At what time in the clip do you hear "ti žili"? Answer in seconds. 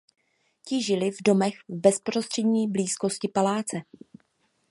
0.65-1.11